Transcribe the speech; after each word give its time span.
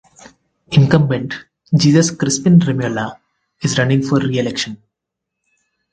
Incumbent 0.71 1.35
Jesus 1.77 2.09
Crispin 2.09 2.59
Remulla 2.61 3.19
is 3.61 3.77
running 3.77 4.01
for 4.01 4.17
reelection. 4.17 4.81